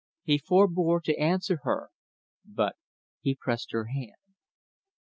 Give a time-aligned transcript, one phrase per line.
[0.23, 1.91] He forbore to answer her,
[2.43, 2.75] but
[3.19, 4.15] he pressed her hand.